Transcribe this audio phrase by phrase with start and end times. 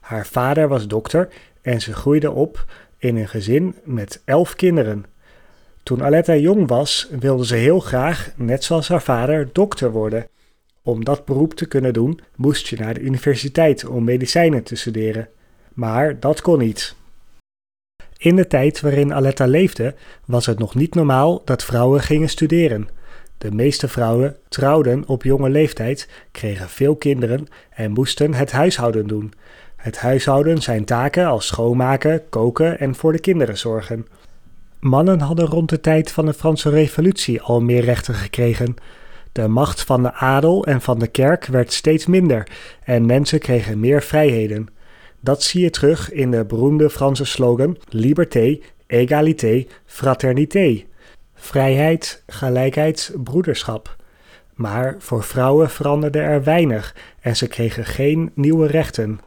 [0.00, 1.28] Haar vader was dokter
[1.62, 2.64] en ze groeide op
[2.98, 5.04] in een gezin met elf kinderen.
[5.82, 10.26] Toen Aletta jong was, wilde ze heel graag, net zoals haar vader, dokter worden.
[10.82, 15.28] Om dat beroep te kunnen doen, moest je naar de universiteit om medicijnen te studeren.
[15.74, 16.96] Maar dat kon niet.
[18.16, 22.88] In de tijd waarin Aletta leefde, was het nog niet normaal dat vrouwen gingen studeren.
[23.38, 29.32] De meeste vrouwen trouwden op jonge leeftijd, kregen veel kinderen en moesten het huishouden doen.
[29.78, 34.06] Het huishouden zijn taken als schoonmaken, koken en voor de kinderen zorgen.
[34.80, 38.74] Mannen hadden rond de tijd van de Franse Revolutie al meer rechten gekregen.
[39.32, 42.48] De macht van de adel en van de kerk werd steeds minder
[42.84, 44.68] en mensen kregen meer vrijheden.
[45.20, 50.82] Dat zie je terug in de beroemde Franse slogan Liberté, égalité, fraternité.
[51.34, 53.96] Vrijheid, gelijkheid, broederschap.
[54.54, 59.20] Maar voor vrouwen veranderde er weinig en ze kregen geen nieuwe rechten.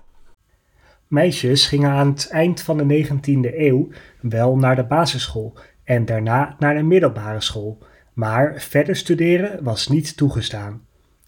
[1.11, 3.87] Meisjes gingen aan het eind van de 19e eeuw
[4.21, 7.77] wel naar de basisschool en daarna naar de middelbare school,
[8.13, 10.81] maar verder studeren was niet toegestaan.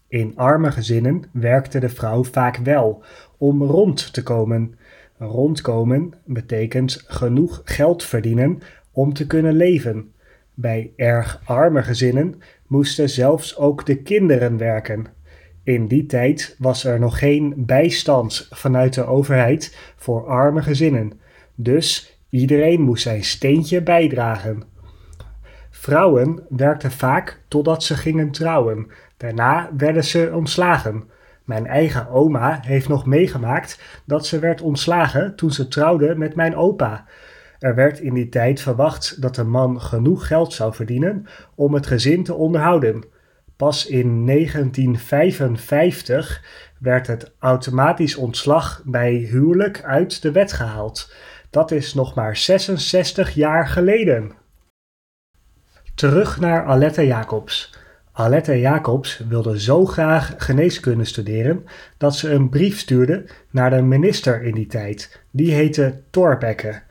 [0.08, 3.04] In arme gezinnen werkte de vrouw vaak wel
[3.38, 4.78] om rond te komen.
[5.18, 8.58] Rondkomen betekent genoeg geld verdienen
[8.92, 10.12] om te kunnen leven.
[10.54, 12.34] Bij erg arme gezinnen
[12.66, 15.06] moesten zelfs ook de kinderen werken.
[15.64, 21.12] In die tijd was er nog geen bijstand vanuit de overheid voor arme gezinnen,
[21.54, 24.62] dus iedereen moest zijn steentje bijdragen.
[25.70, 28.90] Vrouwen werkten vaak totdat ze gingen trouwen.
[29.16, 31.08] Daarna werden ze ontslagen.
[31.44, 36.56] Mijn eigen oma heeft nog meegemaakt dat ze werd ontslagen toen ze trouwde met mijn
[36.56, 37.04] opa.
[37.58, 41.86] Er werd in die tijd verwacht dat de man genoeg geld zou verdienen om het
[41.86, 43.04] gezin te onderhouden.
[43.56, 46.42] Pas in 1955
[46.78, 51.14] werd het automatisch ontslag bij huwelijk uit de wet gehaald.
[51.50, 54.32] Dat is nog maar 66 jaar geleden.
[55.94, 57.72] Terug naar Aletta Jacobs.
[58.12, 61.64] Aletta Jacobs wilde zo graag geneeskunde studeren
[61.98, 65.22] dat ze een brief stuurde naar de minister in die tijd.
[65.30, 66.82] Die heette Thorbecke.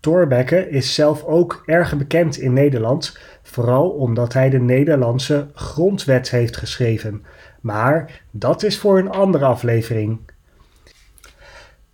[0.00, 6.56] Thorbecke is zelf ook erg bekend in Nederland, vooral omdat hij de Nederlandse grondwet heeft
[6.56, 7.24] geschreven.
[7.60, 10.20] Maar dat is voor een andere aflevering.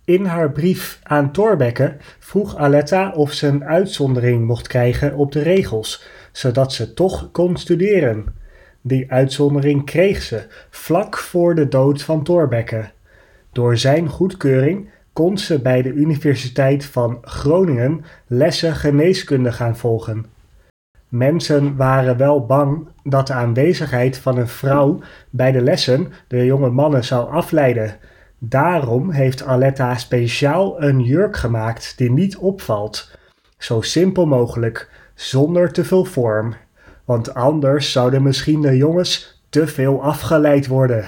[0.05, 5.41] In haar brief aan Thorbecke vroeg Aletta of ze een uitzondering mocht krijgen op de
[5.41, 8.25] regels, zodat ze toch kon studeren.
[8.81, 12.89] Die uitzondering kreeg ze vlak voor de dood van Thorbecke.
[13.51, 20.25] Door zijn goedkeuring kon ze bij de Universiteit van Groningen lessen geneeskunde gaan volgen.
[21.07, 24.99] Mensen waren wel bang dat de aanwezigheid van een vrouw
[25.29, 27.95] bij de lessen de jonge mannen zou afleiden.
[28.37, 33.17] Daarom heeft Aletta speciaal een jurk gemaakt die niet opvalt.
[33.57, 36.53] Zo simpel mogelijk, zonder te veel vorm.
[37.05, 41.05] Want anders zouden misschien de jongens te veel afgeleid worden.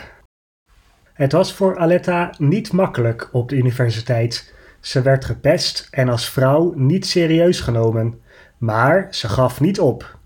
[1.20, 4.54] Het was voor Aletta niet makkelijk op de universiteit.
[4.80, 8.22] Ze werd gepest en als vrouw niet serieus genomen.
[8.58, 10.18] Maar ze gaf niet op.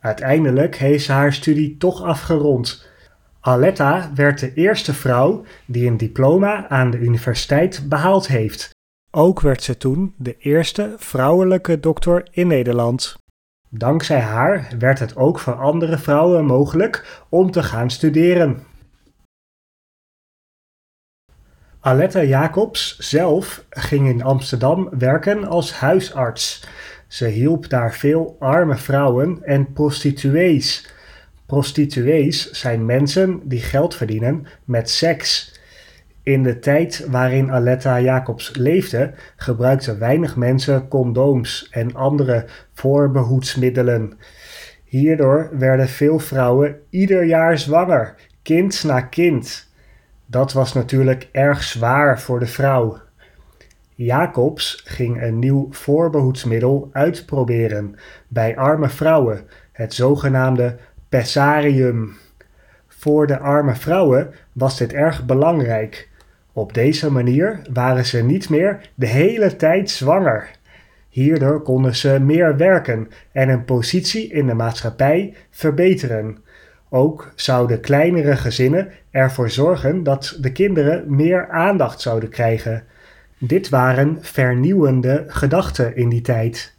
[0.00, 2.88] Uiteindelijk heeft ze haar studie toch afgerond.
[3.40, 8.70] Aletta werd de eerste vrouw die een diploma aan de universiteit behaald heeft.
[9.10, 13.16] Ook werd ze toen de eerste vrouwelijke dokter in Nederland.
[13.68, 18.72] Dankzij haar werd het ook voor andere vrouwen mogelijk om te gaan studeren.
[21.84, 26.64] Aletta Jacobs zelf ging in Amsterdam werken als huisarts.
[27.06, 30.88] Ze hielp daar veel arme vrouwen en prostituees.
[31.46, 35.60] Prostituees zijn mensen die geld verdienen met seks.
[36.22, 44.18] In de tijd waarin Aletta Jacobs leefde, gebruikten weinig mensen condooms en andere voorbehoedsmiddelen.
[44.84, 49.72] Hierdoor werden veel vrouwen ieder jaar zwanger, kind na kind.
[50.34, 52.98] Dat was natuurlijk erg zwaar voor de vrouw.
[53.94, 57.94] Jacobs ging een nieuw voorbehoedsmiddel uitproberen
[58.28, 60.76] bij arme vrouwen, het zogenaamde
[61.08, 62.16] pessarium.
[62.88, 66.08] Voor de arme vrouwen was dit erg belangrijk.
[66.52, 70.50] Op deze manier waren ze niet meer de hele tijd zwanger.
[71.08, 76.43] Hierdoor konden ze meer werken en hun positie in de maatschappij verbeteren.
[76.94, 82.84] Ook zouden kleinere gezinnen ervoor zorgen dat de kinderen meer aandacht zouden krijgen.
[83.38, 86.74] Dit waren vernieuwende gedachten in die tijd.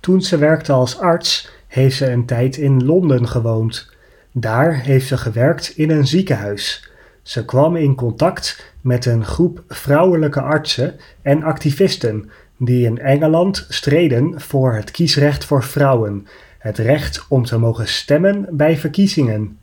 [0.00, 3.90] Toen ze werkte als arts, heeft ze een tijd in Londen gewoond.
[4.32, 6.90] Daar heeft ze gewerkt in een ziekenhuis.
[7.22, 14.40] Ze kwam in contact met een groep vrouwelijke artsen en activisten die in Engeland streden
[14.40, 16.26] voor het kiesrecht voor vrouwen,
[16.58, 19.58] het recht om te mogen stemmen bij verkiezingen.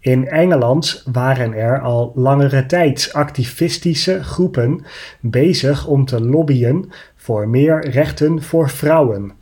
[0.00, 4.84] In Engeland waren er al langere tijd activistische groepen
[5.20, 9.32] bezig om te lobbyen voor meer rechten voor vrouwen.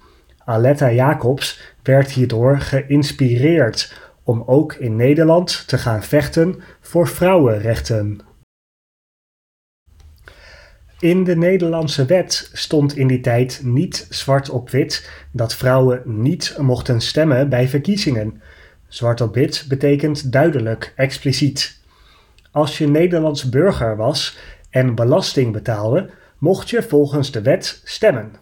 [0.44, 8.20] Aletta Jacobs werd hierdoor geïnspireerd om ook in Nederland te gaan vechten voor vrouwenrechten.
[11.00, 16.56] In de Nederlandse wet stond in die tijd niet zwart op wit dat vrouwen niet
[16.60, 18.42] mochten stemmen bij verkiezingen.
[18.88, 21.80] Zwart op wit betekent duidelijk, expliciet.
[22.50, 24.38] Als je Nederlands burger was
[24.70, 28.32] en belasting betaalde, mocht je volgens de wet stemmen.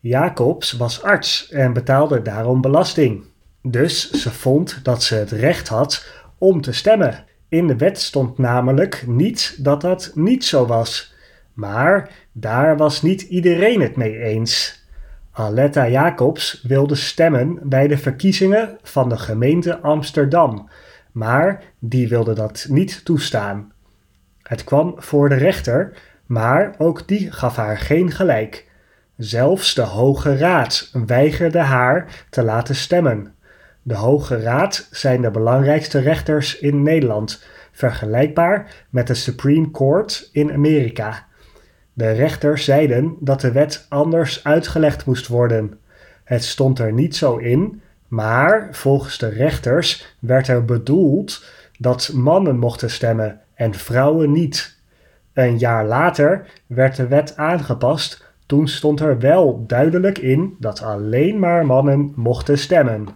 [0.00, 3.24] Jacobs was arts en betaalde daarom belasting.
[3.62, 6.06] Dus ze vond dat ze het recht had
[6.38, 7.24] om te stemmen.
[7.48, 11.14] In de wet stond namelijk niet dat dat niet zo was.
[11.52, 14.84] Maar daar was niet iedereen het mee eens.
[15.32, 20.68] Aletta Jacobs wilde stemmen bij de verkiezingen van de gemeente Amsterdam,
[21.12, 23.72] maar die wilde dat niet toestaan.
[24.42, 25.92] Het kwam voor de rechter,
[26.26, 28.68] maar ook die gaf haar geen gelijk.
[29.16, 33.34] Zelfs de Hoge Raad weigerde haar te laten stemmen.
[33.82, 40.52] De Hoge Raad zijn de belangrijkste rechters in Nederland, vergelijkbaar met de Supreme Court in
[40.52, 41.26] Amerika.
[41.92, 45.78] De rechters zeiden dat de wet anders uitgelegd moest worden.
[46.24, 51.44] Het stond er niet zo in, maar volgens de rechters werd er bedoeld
[51.78, 54.78] dat mannen mochten stemmen en vrouwen niet.
[55.32, 58.28] Een jaar later werd de wet aangepast.
[58.46, 63.08] Toen stond er wel duidelijk in dat alleen maar mannen mochten stemmen.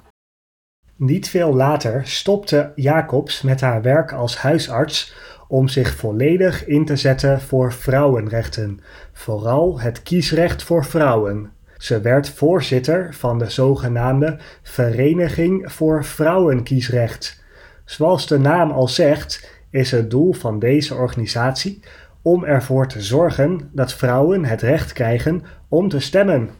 [1.04, 5.14] Niet veel later stopte Jacobs met haar werk als huisarts
[5.48, 8.80] om zich volledig in te zetten voor vrouwenrechten,
[9.12, 11.50] vooral het kiesrecht voor vrouwen.
[11.78, 17.44] Ze werd voorzitter van de zogenaamde Vereniging voor Vrouwenkiesrecht.
[17.84, 21.80] Zoals de naam al zegt, is het doel van deze organisatie
[22.22, 26.50] om ervoor te zorgen dat vrouwen het recht krijgen om te stemmen.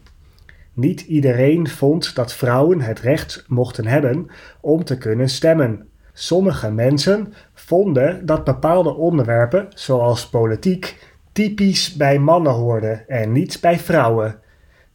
[0.74, 4.26] Niet iedereen vond dat vrouwen het recht mochten hebben
[4.60, 5.88] om te kunnen stemmen.
[6.12, 13.78] Sommige mensen vonden dat bepaalde onderwerpen, zoals politiek, typisch bij mannen hoorden en niet bij
[13.78, 14.38] vrouwen.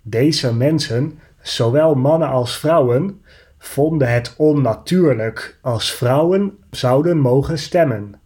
[0.02, 3.22] Deze mensen, zowel mannen als vrouwen,
[3.58, 8.20] vonden het onnatuurlijk als vrouwen zouden mogen stemmen.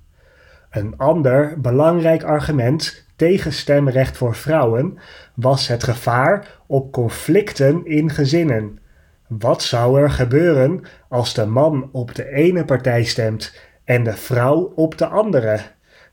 [0.70, 4.98] Een ander belangrijk argument tegen stemrecht voor vrouwen
[5.36, 8.80] was het gevaar op conflicten in gezinnen.
[9.28, 14.72] Wat zou er gebeuren als de man op de ene partij stemt en de vrouw
[14.76, 15.60] op de andere?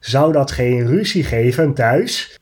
[0.00, 2.38] Zou dat geen ruzie geven thuis?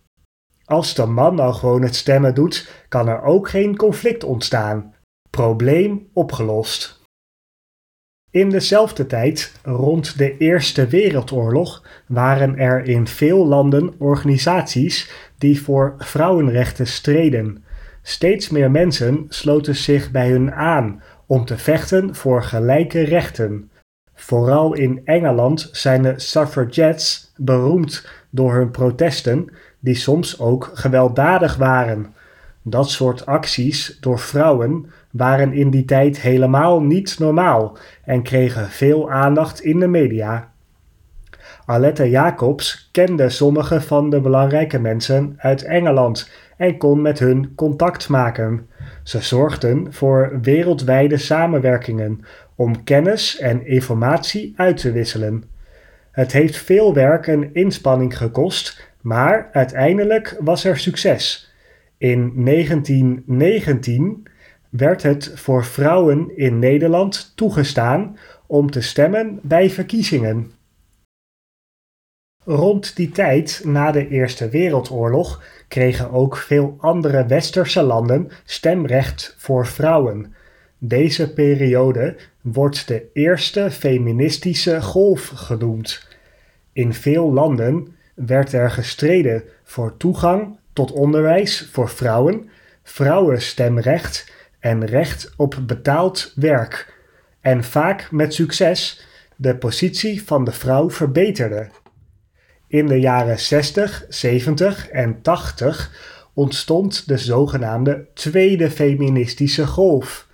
[0.64, 4.94] Als de man nou gewoon het stemmen doet, kan er ook geen conflict ontstaan.
[5.30, 6.97] Probleem opgelost.
[8.30, 15.94] In dezelfde tijd, rond de Eerste Wereldoorlog, waren er in veel landen organisaties die voor
[15.98, 17.64] vrouwenrechten streden.
[18.02, 23.70] Steeds meer mensen sloten zich bij hun aan om te vechten voor gelijke rechten.
[24.14, 32.14] Vooral in Engeland zijn de suffragettes beroemd door hun protesten die soms ook gewelddadig waren.
[32.70, 39.10] Dat soort acties door vrouwen waren in die tijd helemaal niet normaal en kregen veel
[39.10, 40.50] aandacht in de media.
[41.66, 48.08] Alette Jacobs kende sommige van de belangrijke mensen uit Engeland en kon met hun contact
[48.08, 48.68] maken.
[49.02, 55.44] Ze zorgden voor wereldwijde samenwerkingen om kennis en informatie uit te wisselen.
[56.10, 61.47] Het heeft veel werk en inspanning gekost, maar uiteindelijk was er succes.
[61.98, 64.26] In 1919
[64.68, 70.52] werd het voor vrouwen in Nederland toegestaan om te stemmen bij verkiezingen.
[72.44, 79.66] Rond die tijd, na de Eerste Wereldoorlog, kregen ook veel andere westerse landen stemrecht voor
[79.66, 80.34] vrouwen.
[80.78, 86.08] Deze periode wordt de eerste feministische golf genoemd.
[86.72, 92.50] In veel landen werd er gestreden voor toegang tot onderwijs voor vrouwen,
[92.82, 96.94] vrouwenstemrecht en recht op betaald werk.
[97.40, 99.06] En vaak met succes
[99.36, 101.68] de positie van de vrouw verbeterde.
[102.66, 105.92] In de jaren 60, 70 en 80
[106.34, 110.26] ontstond de zogenaamde tweede feministische golf.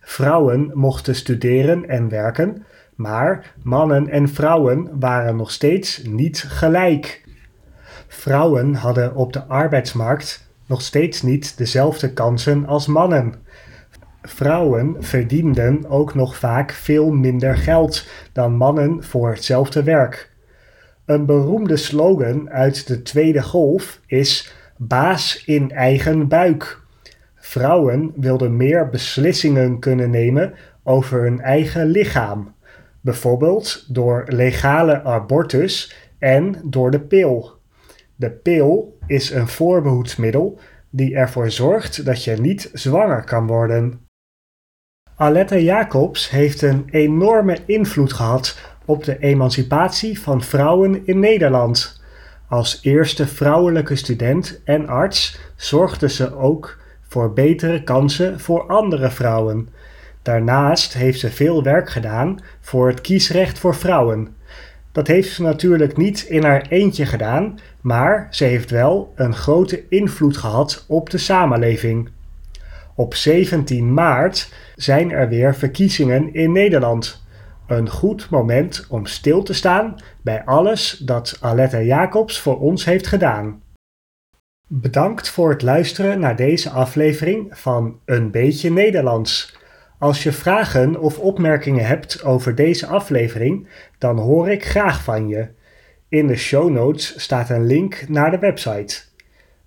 [0.00, 7.23] Vrouwen mochten studeren en werken, maar mannen en vrouwen waren nog steeds niet gelijk.
[8.14, 13.34] Vrouwen hadden op de arbeidsmarkt nog steeds niet dezelfde kansen als mannen.
[14.22, 20.30] Vrouwen verdienden ook nog vaak veel minder geld dan mannen voor hetzelfde werk.
[21.04, 26.80] Een beroemde slogan uit de Tweede Golf is baas in eigen buik.
[27.34, 32.54] Vrouwen wilden meer beslissingen kunnen nemen over hun eigen lichaam,
[33.00, 37.62] bijvoorbeeld door legale abortus en door de pil.
[38.16, 40.58] De pil is een voorbehoedsmiddel
[40.90, 44.00] die ervoor zorgt dat je niet zwanger kan worden.
[45.16, 52.02] Aletta Jacobs heeft een enorme invloed gehad op de emancipatie van vrouwen in Nederland.
[52.48, 59.68] Als eerste vrouwelijke student en arts zorgde ze ook voor betere kansen voor andere vrouwen.
[60.22, 64.36] Daarnaast heeft ze veel werk gedaan voor het kiesrecht voor vrouwen.
[64.94, 69.88] Dat heeft ze natuurlijk niet in haar eentje gedaan, maar ze heeft wel een grote
[69.88, 72.08] invloed gehad op de samenleving.
[72.94, 77.22] Op 17 maart zijn er weer verkiezingen in Nederland.
[77.66, 83.06] Een goed moment om stil te staan bij alles dat Aletta Jacobs voor ons heeft
[83.06, 83.62] gedaan.
[84.68, 89.56] Bedankt voor het luisteren naar deze aflevering van Een beetje Nederlands.
[89.98, 95.48] Als je vragen of opmerkingen hebt over deze aflevering, dan hoor ik graag van je.
[96.08, 99.02] In de show notes staat een link naar de website.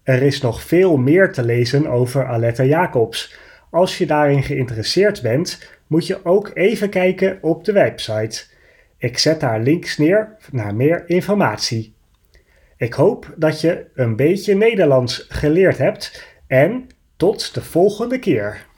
[0.04, 3.36] Er is nog veel meer te lezen over Aletta Jacobs.
[3.70, 8.44] Als je daarin geïnteresseerd bent, moet je ook even kijken op de website.
[8.98, 11.96] Ik zet daar links neer naar meer informatie.
[12.78, 18.68] Ik hoop dat je een beetje Nederlands geleerd hebt en tot de volgende keer.